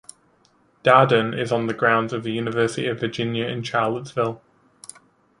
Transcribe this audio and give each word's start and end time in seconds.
Darden 0.83 1.37
is 1.37 1.51
on 1.51 1.67
the 1.67 1.75
grounds 1.75 2.11
of 2.11 2.23
the 2.23 2.31
University 2.31 2.87
of 2.87 2.99
Virginia 2.99 3.45
in 3.45 3.61
Charlottesville. 3.61 4.41